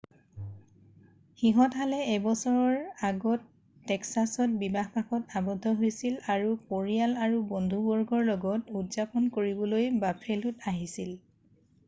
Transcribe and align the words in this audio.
সিহঁতহালে 1.39 1.97
এবছৰ 2.13 2.77
আগত 3.09 3.43
টেক্সাছত 3.91 4.47
বিবাহ 4.63 4.89
পাশত 4.95 5.35
আৱদ্ধ 5.41 5.73
হৈছিল 5.81 6.15
আৰু 6.35 6.55
পৰিয়াল 6.71 7.13
আৰু 7.27 7.41
বন্ধুবৰ্গৰ 7.53 8.25
লগত 8.31 8.77
উদযাপন 8.81 9.29
কৰিবলৈ 9.37 9.93
বাফেলোত 10.07 10.73
আহিছিল 10.73 11.13